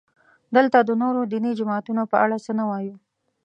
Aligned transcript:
دلته 0.55 0.77
د 0.83 0.89
نورو 1.01 1.21
دیني 1.31 1.51
جماعتونو 1.59 2.01
په 2.11 2.17
اړه 2.23 2.37
څه 2.45 2.51
نه 2.59 2.63
وایو. 2.69 2.95